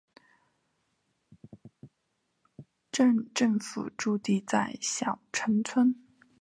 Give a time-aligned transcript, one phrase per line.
[2.91, 5.95] 镇政府驻地在筱埕村。